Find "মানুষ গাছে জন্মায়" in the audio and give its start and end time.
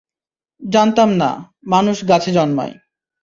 1.65-2.73